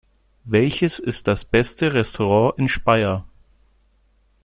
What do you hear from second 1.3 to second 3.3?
beste Restaurant in Speyer?